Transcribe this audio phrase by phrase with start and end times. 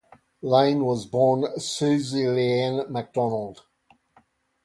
[0.41, 3.65] Lane was born Suzilienne McDonald.